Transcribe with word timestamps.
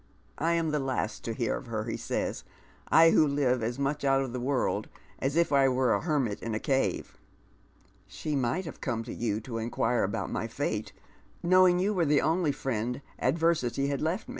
"I 0.39 0.53
am 0.53 0.71
the 0.71 0.79
last 0.79 1.23
to 1.25 1.33
hear 1.35 1.55
of 1.55 1.67
her," 1.67 1.83
he 1.83 1.95
says, 1.95 2.43
—"I 2.87 3.11
who 3.11 3.27
live 3.27 3.61
as 3.61 3.77
much 3.77 4.03
out 4.03 4.23
of 4.23 4.33
the 4.33 4.39
world 4.39 4.89
as 5.19 5.35
if 5.35 5.51
I 5.51 5.69
were 5.69 5.93
a 5.93 6.01
hermit 6.01 6.41
in 6.41 6.55
a 6.55 6.59
cave."" 6.59 7.19
She 8.07 8.35
might 8.35 8.65
have 8.65 8.81
come 8.81 9.03
to 9.03 9.13
you 9.13 9.39
to 9.41 9.59
inquire 9.59 10.01
about 10.03 10.31
my 10.31 10.47
fate, 10.47 10.91
know 11.43 11.67
ing 11.67 11.77
you 11.77 11.93
were 11.93 12.05
the 12.05 12.19
only 12.19 12.51
fiiend 12.51 13.03
adversity 13.19 13.89
had 13.89 14.01
left 14.01 14.27
me." 14.27 14.29